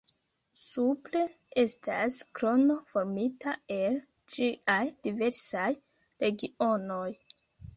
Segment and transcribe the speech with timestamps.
[0.59, 1.19] Supre
[1.63, 4.01] estas krono formita el
[4.37, 5.69] ĝiaj diversaj
[6.25, 7.07] regionoj.